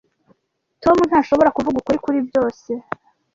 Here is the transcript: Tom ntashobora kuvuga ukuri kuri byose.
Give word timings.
Tom 0.83 0.97
ntashobora 1.09 1.53
kuvuga 1.55 1.75
ukuri 1.79 1.97
kuri 2.05 2.19
byose. 2.27 2.71